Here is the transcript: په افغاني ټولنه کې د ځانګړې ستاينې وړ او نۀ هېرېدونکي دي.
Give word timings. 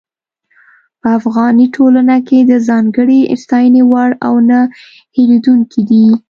په 1.01 1.07
افغاني 1.19 1.65
ټولنه 1.75 2.15
کې 2.27 2.39
د 2.51 2.53
ځانګړې 2.67 3.19
ستاينې 3.43 3.81
وړ 3.91 4.09
او 4.27 4.33
نۀ 4.49 4.61
هېرېدونکي 5.15 5.81
دي. 5.89 6.05